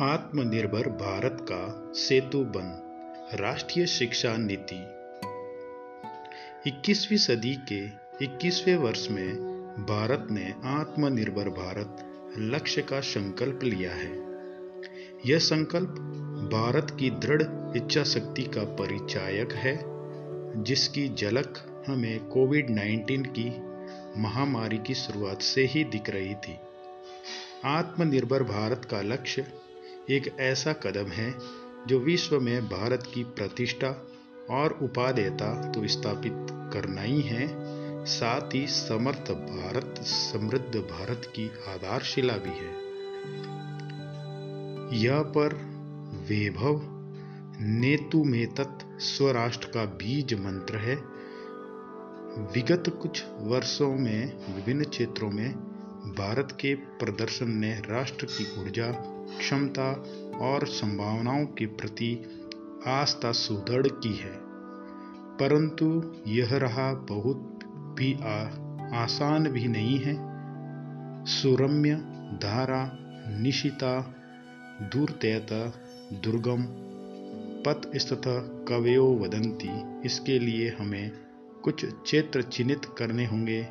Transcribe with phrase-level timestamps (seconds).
[0.00, 2.66] आत्मनिर्भर भारत का सेतु बन,
[3.34, 4.76] राष्ट्रीय शिक्षा नीति।
[6.70, 7.86] 21वीं सदी के
[8.24, 9.36] 21वें वर्ष में
[9.88, 11.96] भारत ने आत्मनिर्भर भारत
[12.38, 14.18] लक्ष्य का संकल्प लिया है।
[15.26, 15.88] यह संकल्प
[16.52, 17.42] भारत की दृढ़
[17.76, 19.80] इच्छा शक्ति का परिचायक है,
[20.64, 23.48] जिसकी झलक हमें कोविड 19 की
[24.20, 26.58] महामारी की शुरुआत से ही दिख रही थी।
[27.64, 29.46] आत्मनिर्भर भारत का लक्ष्य
[30.10, 31.34] एक ऐसा कदम है
[31.86, 34.06] जो विश्व में भारत की प्रतिष्ठा
[34.50, 37.48] और उपादेयता तो स्थापित करना ही है।
[38.04, 42.88] साथ ही समर्थ भारत, समृद्ध भारत की आधारशिला भी है।
[45.02, 45.54] यह पर
[46.28, 46.80] वैभव,
[47.60, 48.48] नेतु में
[48.98, 50.94] स्वराष्ट्र का बीज मंत्र है।
[52.54, 55.77] विगत कुछ वर्षों में, विभिन्न क्षेत्रों में
[56.08, 58.92] भारत के प्रदर्शन ने राष्ट्र की ऊर्जा
[59.38, 59.92] क्षमता
[60.38, 62.24] और संभावनाओं के प्रति
[62.86, 64.32] आस्था सुदृढ़ की है।
[65.40, 67.60] परंतु यह रहा बहुत
[67.98, 68.42] भी आ,
[69.02, 70.16] आसान भी नहीं है।
[71.24, 71.94] सुरम्य
[72.42, 72.98] धारा
[73.38, 74.14] निशिता
[74.82, 75.72] दूरतयता
[76.12, 76.64] दुर्गम
[77.66, 78.22] पथ स्थित
[78.68, 81.12] कवयो वदंती इसके लिए हमें
[81.64, 83.68] कुछ क्षेत्र चिन्हित करने होंगे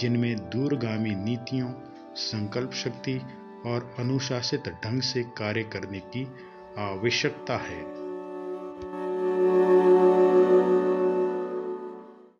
[0.00, 1.72] जिनमें दूरगामी नीतियों
[2.16, 3.20] संकल्प शक्ति
[3.66, 6.28] और अनुशासित ढंग से कार्य करने की
[6.78, 8.09] आवश्यकता है।